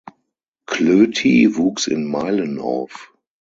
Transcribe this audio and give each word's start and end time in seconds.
Klöti 0.65 1.55
wuchs 1.57 1.85
in 1.85 2.05
Meilen 2.09 2.57
auf. 2.57 3.13